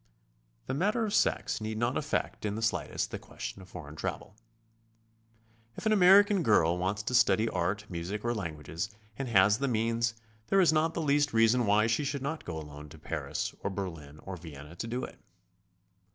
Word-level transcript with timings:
The 0.65 0.73
matter 0.73 1.05
of 1.05 1.13
sex 1.13 1.61
need 1.61 1.77
not 1.77 1.95
affect 1.95 2.43
in 2.43 2.55
the 2.55 2.63
slightest 2.63 3.11
the 3.11 3.19
question 3.19 3.61
of 3.61 3.69
foreign 3.69 3.95
travel. 3.95 4.35
If 5.77 5.85
an 5.85 5.91
American 5.91 6.41
girl 6.41 6.75
wants 6.79 7.03
to 7.03 7.13
study 7.13 7.47
art, 7.47 7.85
music, 7.87 8.25
or 8.25 8.33
languages, 8.33 8.89
and 9.15 9.27
has 9.27 9.59
the 9.59 9.67
means, 9.67 10.15
there 10.47 10.59
is 10.59 10.73
not 10.73 10.95
the 10.95 11.03
least 11.03 11.33
reason 11.33 11.67
why 11.67 11.85
she 11.85 12.03
should 12.03 12.23
not 12.23 12.45
go 12.45 12.57
alone 12.57 12.89
to 12.89 12.97
Paris 12.97 13.53
or 13.59 13.69
j 13.69 13.75
WHY, 13.75 13.75
WHO, 13.75 13.77
AND 13.77 13.77
WHEN 13.77 13.85
TO 13.85 13.91
GO. 13.91 14.01
9 14.01 14.11
Berlin 14.15 14.19
or 14.25 14.37
Vienna 14.37 14.75
to 14.75 14.87
do, 14.87 15.03
it. 15.03 15.19